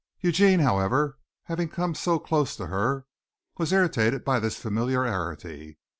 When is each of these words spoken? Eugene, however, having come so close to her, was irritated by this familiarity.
Eugene, 0.21 0.61
however, 0.61 1.19
having 1.43 1.69
come 1.69 1.93
so 1.93 2.17
close 2.17 2.55
to 2.55 2.65
her, 2.65 3.05
was 3.59 3.71
irritated 3.71 4.25
by 4.25 4.39
this 4.39 4.55
familiarity. 4.57 5.77